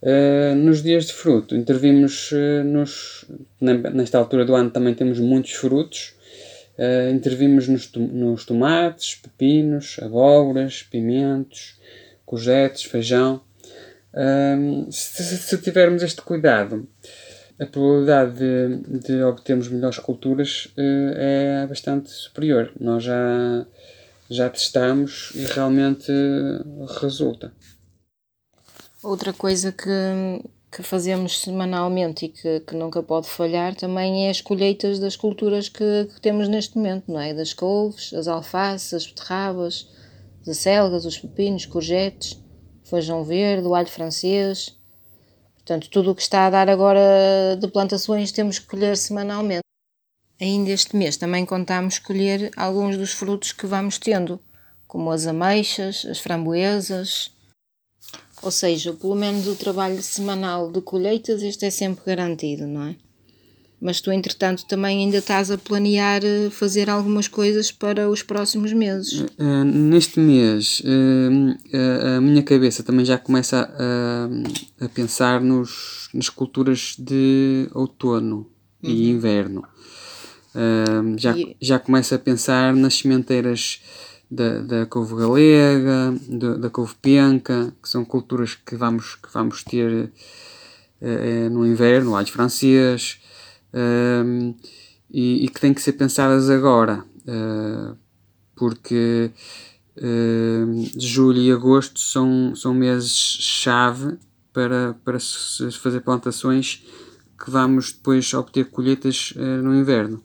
[0.03, 3.27] Uh, nos dias de fruto, intervimos uh, nos,
[3.61, 6.15] nesta altura do ano também temos muitos frutos,
[6.79, 11.79] uh, intervimos nos, nos, tomates, pepinos, abóboras, pimentos,
[12.25, 13.43] courgettes, feijão.
[14.91, 16.89] Se, se, tivermos este cuidado,
[17.61, 22.73] a probabilidade de, de obtermos melhores culturas é bastante superior.
[22.81, 23.67] Nós já,
[24.29, 26.11] já testamos e realmente
[27.01, 27.53] resulta.
[29.03, 29.89] Outra coisa que,
[30.71, 35.71] que fazemos semanalmente e que, que nunca pode falhar também é as colheitas das culturas
[35.71, 37.33] que, que temos neste momento, não é?
[37.33, 39.89] Das couves, as alfaces, as beterrabas,
[40.43, 42.39] as acelgas, os pepinos, courgettes,
[42.85, 44.77] feijão verde, o alho francês.
[45.55, 49.63] Portanto, tudo o que está a dar agora de plantações temos que colher semanalmente.
[50.39, 54.39] Ainda este mês também contamos colher alguns dos frutos que vamos tendo,
[54.87, 57.31] como as ameixas, as framboesas,
[58.43, 62.97] ou seja, pelo menos o trabalho semanal de colheitas, este é sempre garantido, não é?
[63.81, 68.75] Mas tu, entretanto, também ainda estás a planear eh, fazer algumas coisas para os próximos
[68.75, 69.21] meses.
[69.39, 76.29] Uh, neste mês, uh, a minha cabeça também já começa a, a pensar nos, nas
[76.29, 78.47] culturas de outono
[78.83, 78.91] uhum.
[78.91, 79.65] e inverno.
[80.55, 81.57] Uh, já, e...
[81.59, 83.81] já começa a pensar nas sementeiras
[84.31, 89.65] da, da couve galega, da, da couve penca, que são culturas que vamos, que vamos
[89.65, 90.13] ter
[91.01, 93.21] uh, no inverno, alho francês,
[93.75, 94.55] uh,
[95.11, 97.97] e, e, que têm que ser pensadas agora, uh,
[98.55, 99.33] porque
[100.97, 104.17] julho e agosto são, são meses-chave
[104.51, 106.87] para, para fazer plantações
[107.39, 110.23] que vamos depois obter colheitas no inverno.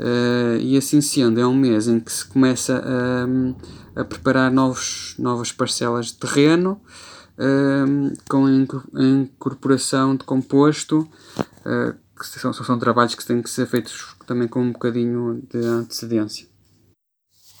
[0.00, 5.14] Uh, e assim sendo, é um mês em que se começa a, a preparar novos,
[5.18, 6.80] novas parcelas de terreno
[7.36, 13.66] uh, com a incorporação de composto, uh, que são, são trabalhos que têm que ser
[13.66, 16.48] feitos também com um bocadinho de antecedência.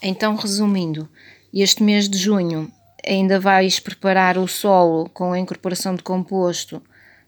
[0.02, 1.06] Então, resumindo,
[1.52, 2.72] este mês de junho
[3.06, 6.82] ainda vais preparar o solo com a incorporação de composto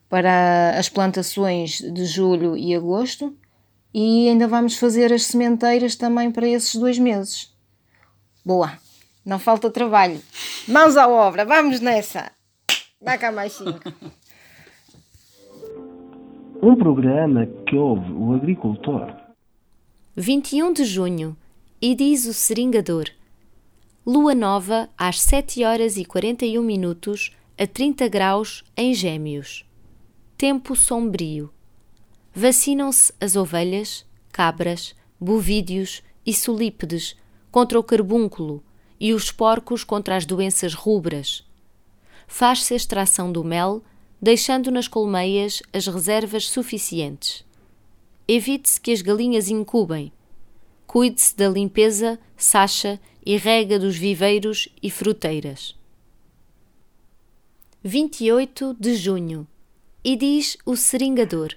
[0.08, 3.36] para as plantações de julho e agosto
[3.94, 7.52] e ainda vamos fazer as sementeiras também para esses dois meses.
[8.44, 8.72] Boa,
[9.24, 10.20] não falta trabalho.
[10.66, 12.30] Mãos à obra, vamos nessa.
[13.00, 13.80] Dá cá mais cinco.
[16.64, 19.12] Um programa que ouve o agricultor.
[20.14, 21.36] 21 de junho,
[21.80, 23.06] e diz o seringador.
[24.06, 29.68] Lua nova às 7 horas e 41 minutos a 30 graus em Gêmeos.
[30.38, 31.52] Tempo sombrio
[32.34, 37.16] vacinam-se as ovelhas, cabras, bovídeos e solípedes
[37.50, 38.62] contra o carbúnculo
[38.98, 41.44] e os porcos contra as doenças rubras.
[42.26, 43.82] Faz-se a extração do mel,
[44.20, 47.44] deixando nas colmeias as reservas suficientes.
[48.26, 50.12] Evite-se que as galinhas incubem.
[50.86, 55.76] Cuide-se da limpeza, sacha e rega dos viveiros e fruteiras.
[57.82, 59.46] 28 de junho.
[60.04, 61.54] E diz o seringador: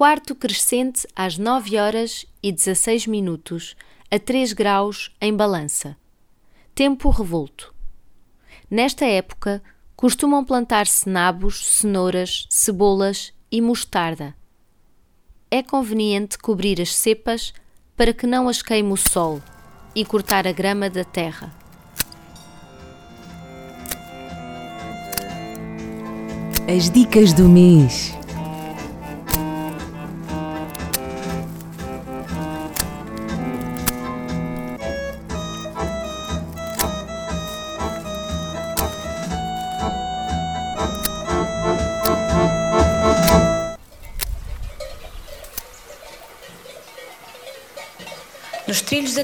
[0.00, 3.76] quarto crescente às 9 horas e 16 minutos,
[4.10, 5.94] a 3 graus em balança.
[6.74, 7.74] Tempo revolto.
[8.70, 9.62] Nesta época,
[9.94, 14.34] costumam plantar-se nabos, cenouras, cebolas e mostarda.
[15.50, 17.52] É conveniente cobrir as cepas
[17.94, 19.42] para que não as queime o sol
[19.94, 21.54] e cortar a grama da terra.
[26.66, 28.18] As dicas do mês.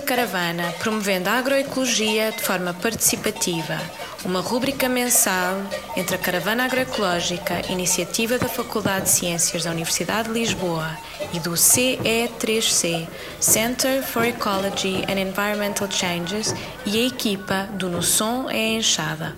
[0.07, 3.76] Caravana, promovendo a agroecologia de forma participativa,
[4.24, 5.61] uma rúbrica mensal
[5.96, 10.96] entre a Caravana Agroecológica, iniciativa da Faculdade de Ciências da Universidade de Lisboa
[11.34, 13.09] e do CE3C,
[13.40, 16.54] Center for Ecology and Environmental Changes,
[16.86, 19.36] e a equipa do No Som é Enxada.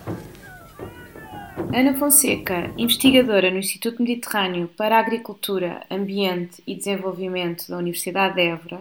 [1.72, 8.80] Ana Fonseca, investigadora no Instituto Mediterrâneo para Agricultura, Ambiente e Desenvolvimento da Universidade de Évora,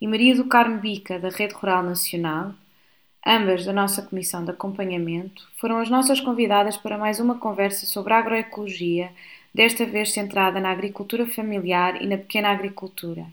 [0.00, 2.54] e Maria do Carmo Bica, da Rede Rural Nacional,
[3.26, 8.14] ambas da nossa Comissão de Acompanhamento, foram as nossas convidadas para mais uma conversa sobre
[8.14, 9.12] agroecologia,
[9.52, 13.26] desta vez centrada na agricultura familiar e na pequena agricultura.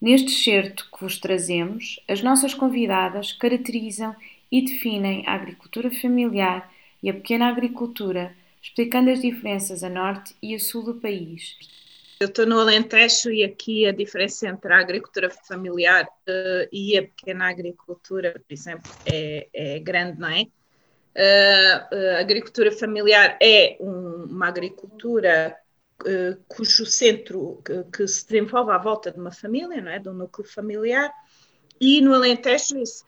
[0.00, 4.14] Neste excerto que vos trazemos, as nossas convidadas caracterizam
[4.52, 6.70] e definem a agricultura familiar
[7.02, 11.56] e a pequena agricultura, explicando as diferenças a norte e a sul do país.
[12.20, 17.02] Eu estou no Alentejo e aqui a diferença entre a agricultura familiar uh, e a
[17.02, 20.42] pequena agricultura, por exemplo, é, é grande, não é?
[21.16, 25.56] Uh, a agricultura familiar é um, uma agricultura
[26.02, 29.98] uh, cujo centro que, que, se desenvolve à volta de uma família, não é?
[29.98, 31.12] De um núcleo familiar,
[31.80, 33.04] e no Alentejo isso,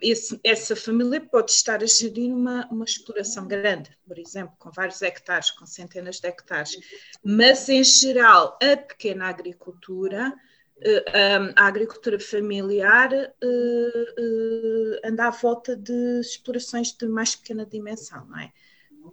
[0.00, 5.00] esse, essa família pode estar a gerir uma, uma exploração grande, por exemplo, com vários
[5.02, 6.76] hectares, com centenas de hectares,
[7.24, 10.34] mas em geral a pequena agricultura,
[10.80, 18.26] eh, a agricultura familiar eh, eh, anda à volta de explorações de mais pequena dimensão,
[18.26, 18.52] não é?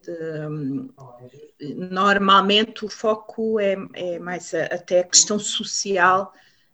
[0.02, 6.34] De, normalmente o foco é, é mais a, até a questão social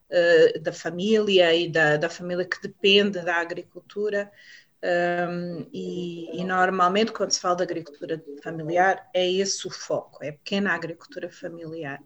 [0.09, 4.31] uh, da família e da, da, família que depende da agricultura.
[4.81, 10.29] Um, e, e, normalmente, quando se fala de agricultura familiar, é esse o foco, é
[10.29, 12.01] a pequena agricultura familiar.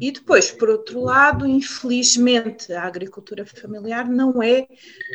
[0.00, 4.68] E depois, por outro lado, infelizmente, a agricultura familiar não é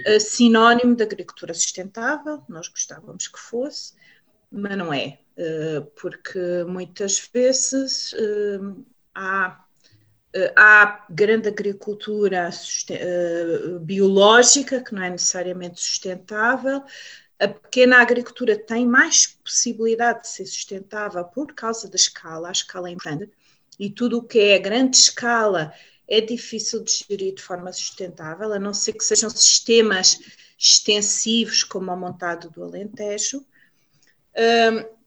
[0.08, 3.94] uh, sinónimo de agricultura sustentável, nós gostávamos que fosse,
[4.52, 8.14] mas não é, uh, porque muitas vezes
[9.16, 9.71] há eh,
[10.56, 12.50] há grande agricultura
[12.90, 16.84] eh, biológica, que não é necessariamente sustentável.
[17.40, 22.90] A pequena agricultura tem mais possibilidade de ser sustentável por causa da escala, a escala
[22.90, 23.30] é grande,
[23.80, 25.74] e tudo o que é a grande escala
[26.08, 30.20] é difícil de gerir de forma sustentável, a não ser que sejam sistemas
[30.58, 33.46] extensivos, como o montado do Alentejo.
[34.38, 35.02] Um,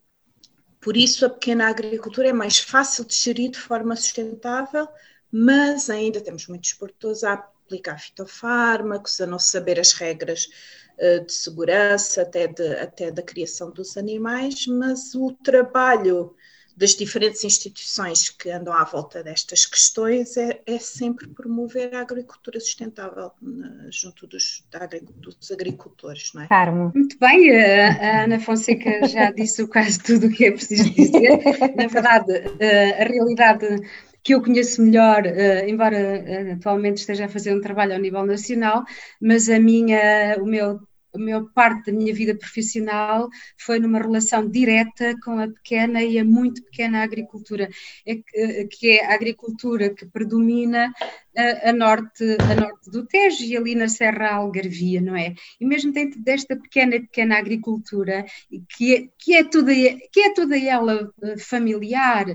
[0.80, 4.88] por isso, a pequena agricultura é mais fácil de gerir de forma sustentável,
[5.36, 10.48] mas ainda temos muitos produtores a aplicar fitofármacos, a não saber as regras
[10.96, 16.36] uh, de segurança, até, de, até da criação dos animais, mas o trabalho
[16.76, 22.60] das diferentes instituições que andam à volta destas questões é, é sempre promover a agricultura
[22.60, 26.46] sustentável na, junto dos, da, dos agricultores, não é?
[26.46, 26.92] Carmo.
[26.94, 31.40] Muito bem, a, a Ana Fonseca já disse quase tudo o que é preciso dizer.
[31.76, 33.82] Na verdade, a, a realidade
[34.24, 38.24] que eu conheço melhor, uh, embora uh, atualmente esteja a fazer um trabalho ao nível
[38.26, 38.84] nacional,
[39.20, 40.80] mas a minha, o meu
[41.14, 46.18] a maior parte da minha vida profissional foi numa relação direta com a pequena e
[46.18, 47.70] a muito pequena agricultura,
[48.04, 50.92] é que, eh, que é a agricultura que predomina
[51.36, 55.34] a, norte, a norte do Tejo e ali na Serra Algarvia, não é?
[55.60, 58.24] E mesmo dentro desta pequena pequena agricultura,
[58.76, 59.72] que é, que é, toda,
[60.12, 62.26] que é toda ela familiar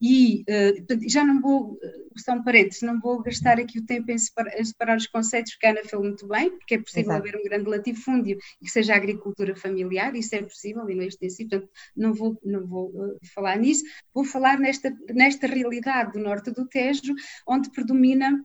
[0.00, 4.18] e uh, já não vou, uh, são parentes, não vou gastar aqui o tempo em
[4.18, 7.28] separar, em separar os conceitos, que a Ana falou muito bem, porque é possível Exato.
[7.28, 11.06] haver um grande latifúndio e que seja agricultura familiar, isso é possível e não é
[11.06, 16.18] extensivo, portanto não vou, não vou uh, falar nisso, vou falar nesta, nesta realidade do
[16.18, 17.14] norte do Tejo,
[17.46, 18.44] onde predomina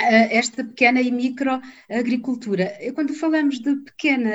[0.00, 2.72] esta pequena e micro agricultura.
[2.94, 4.30] Quando falamos de pequena,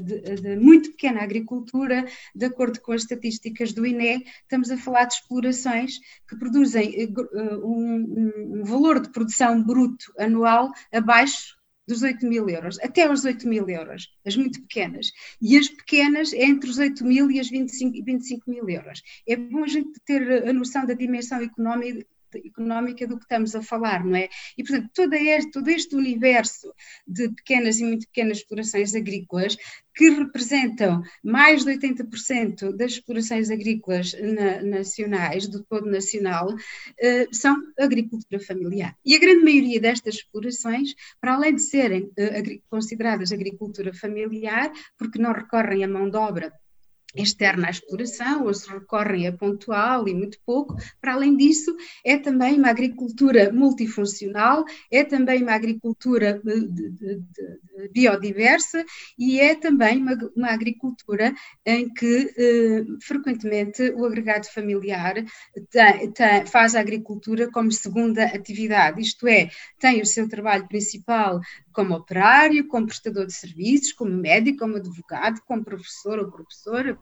[0.00, 2.04] de, de, muito pequena agricultura,
[2.34, 5.98] de acordo com as estatísticas do INE, estamos a falar de explorações
[6.28, 11.56] que produzem eh, eh, um, um valor de produção bruto anual abaixo
[11.86, 15.12] dos 8 mil euros, até aos 8 mil euros, as muito pequenas.
[15.40, 19.02] E as pequenas é entre os 8 mil e as 25, 25 mil euros.
[19.28, 22.06] É bom a gente ter a noção da dimensão económica,
[22.38, 24.28] económica do que estamos a falar, não é?
[24.56, 26.72] E, portanto, todo este, todo este universo
[27.06, 29.56] de pequenas e muito pequenas explorações agrícolas,
[29.94, 36.48] que representam mais de 80% das explorações agrícolas na, nacionais, do todo nacional,
[36.98, 38.96] eh, são agricultura familiar.
[39.04, 45.18] E a grande maioria destas explorações, para além de serem eh, consideradas agricultura familiar, porque
[45.18, 46.52] não recorrem à mão de obra
[47.22, 50.76] externa à exploração, ou se recorrem a pontual e muito pouco.
[51.00, 57.22] Para além disso, é também uma agricultura multifuncional, é também uma agricultura de,
[57.92, 58.84] biodiversa
[59.18, 61.34] e é também uma, uma agricultura
[61.64, 65.14] em que eh, frequentemente o agregado familiar
[65.70, 69.48] tem, tem, faz a agricultura como segunda atividade, isto é,
[69.78, 71.40] tem o seu trabalho principal
[71.72, 76.98] como operário, como prestador de serviços, como médico, como advogado, como professor ou professora,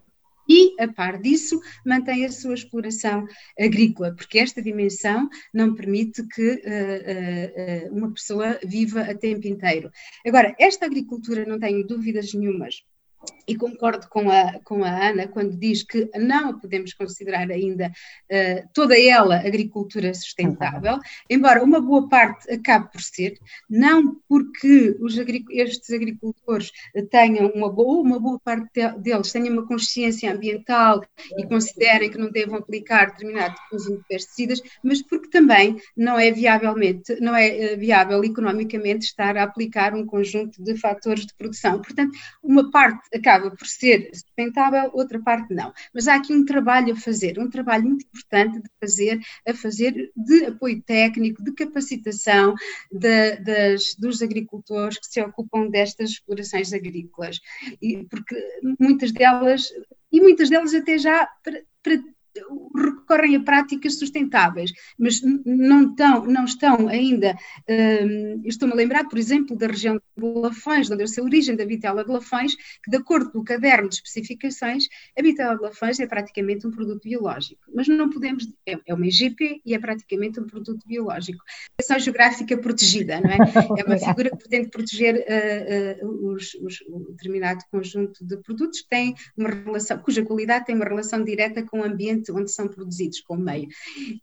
[0.49, 3.27] e, a par disso, mantém a sua exploração
[3.59, 9.91] agrícola, porque esta dimensão não permite que uh, uh, uma pessoa viva a tempo inteiro.
[10.27, 12.83] Agora, esta agricultura, não tenho dúvidas nenhumas,
[13.47, 18.69] e concordo com a, com a Ana quando diz que não podemos considerar ainda uh,
[18.73, 20.99] toda ela agricultura sustentável,
[21.29, 25.17] embora uma boa parte acabe por ser, não porque os
[25.51, 26.71] estes agricultores
[27.11, 31.05] tenham uma boa, uma boa parte deles tenham uma consciência ambiental
[31.37, 36.31] e considerem que não devam aplicar determinado conjunto de pesticidas, mas porque também não é
[36.31, 41.81] viavelmente, não é uh, viável economicamente estar a aplicar um conjunto de fatores de produção.
[41.81, 42.13] Portanto,
[42.43, 45.73] uma parte acaba por ser sustentável, outra parte não.
[45.93, 50.11] Mas há aqui um trabalho a fazer, um trabalho muito importante de fazer, a fazer
[50.17, 52.55] de apoio técnico, de capacitação
[52.91, 57.41] de, das, dos agricultores que se ocupam destas explorações agrícolas.
[57.81, 58.37] E, porque
[58.79, 59.69] muitas delas,
[60.11, 62.03] e muitas delas até já para, para
[62.75, 67.37] recorrem a práticas sustentáveis, mas não estão, não estão ainda.
[67.69, 71.65] Um, Estou-me a lembrar, por exemplo, da região de Lafões, onde é a origem da
[71.65, 74.87] vitela de Lafões, que, de acordo com o caderno de especificações,
[75.19, 77.63] a vitela de Lafões é praticamente um produto biológico.
[77.75, 78.49] Mas não podemos.
[78.67, 81.43] É, é uma IGP e é praticamente um produto biológico.
[81.79, 83.39] É geográfica protegida, não é?
[83.83, 88.81] É uma figura que pretende proteger uh, uh, os, os, um determinado conjunto de produtos
[88.83, 92.51] que têm uma relação, cuja qualidade tem uma relação direta com o ambiente ambiente onde
[92.51, 93.69] são produzidos, com o meio.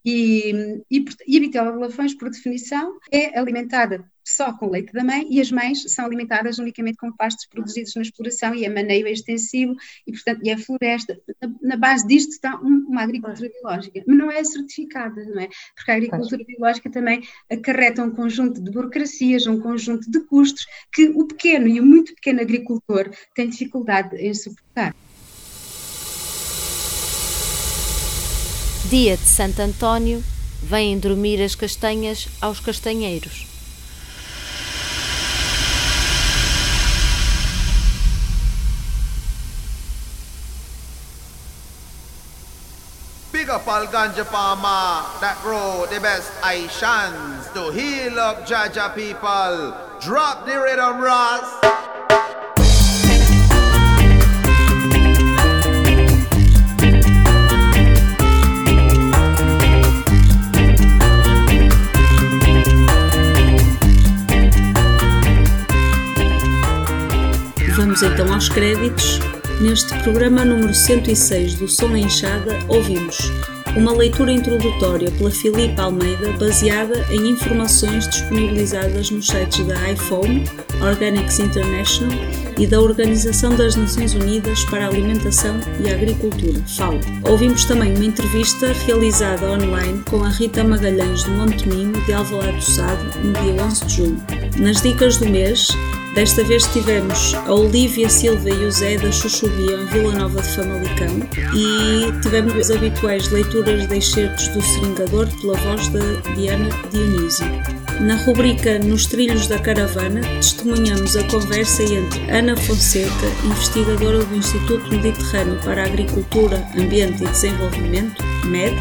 [0.03, 5.03] E, e, e a vitela de lavões, por definição, é alimentada só com leite da
[5.03, 9.07] mãe e as mães são alimentadas unicamente com pastos produzidos na exploração e a maneio
[9.07, 9.75] é extensivo
[10.05, 11.19] e, portanto, e a floresta.
[11.41, 15.49] Na, na base disto está um, uma agricultura biológica, mas não é certificada, não é?
[15.75, 21.09] Porque a agricultura biológica também acarreta um conjunto de burocracias, um conjunto de custos que
[21.09, 24.93] o pequeno e o muito pequeno agricultor tem dificuldade em suportar.
[28.89, 30.23] Dia de Santo Antônio,
[30.63, 33.45] vêm dormir as castanhas aos castanheiros.
[43.31, 49.77] Big up all ganja farmer that grow the best Aishans to heal up Jaja people.
[50.01, 51.68] Drop the rhythm, Ross.
[67.99, 69.19] Vamos então aos créditos.
[69.59, 73.17] Neste programa número 106 do Som Enxada, ouvimos
[73.75, 80.45] uma leitura introdutória pela Filipe Almeida baseada em informações disponibilizadas nos sites da iPhone,
[80.81, 82.17] Organics International
[82.57, 86.93] e da Organização das Nações Unidas para a Alimentação e a Agricultura, FAO.
[87.29, 92.57] Ouvimos também uma entrevista realizada online com a Rita Magalhães do Monte Minho de Alvalade
[92.57, 94.23] do Sado no dia 11 de junho.
[94.57, 95.67] Nas dicas do mês,
[96.14, 101.22] Desta vez tivemos a Olívia Silva e o Zé da Chuchubia Vila Nova de Famalicão
[101.55, 105.99] e tivemos as habituais leituras de excertos do Seringador pela voz da
[106.36, 107.45] Diana Dionísio.
[108.01, 114.89] Na rubrica Nos Trilhos da Caravana, testemunhamos a conversa entre Ana Fonseca, investigadora do Instituto
[114.89, 118.76] Mediterrâneo para Agricultura, Ambiente e Desenvolvimento, MED,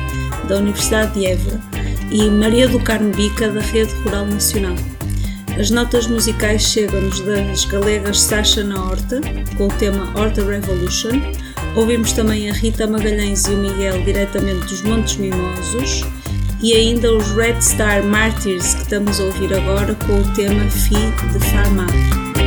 [0.48, 1.60] da Universidade de Évora,
[2.12, 4.76] e Maria do Carmo Bica, da Rede Rural Nacional.
[5.58, 9.20] As notas musicais chegam-nos das galegas Sasha na Horta,
[9.56, 11.20] com o tema Horta Revolution.
[11.74, 16.04] Ouvimos também a Rita Magalhães e o Miguel diretamente dos Montes Mimosos.
[16.62, 20.94] E ainda os Red Star Martyrs que estamos a ouvir agora com o tema Fi
[21.32, 22.37] de Farmar.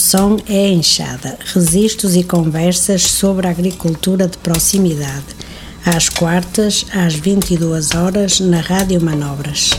[0.00, 5.26] O som é enxada, registros e conversas sobre a agricultura de proximidade.
[5.84, 9.72] Às quartas, às 22 horas, na Rádio Manobras.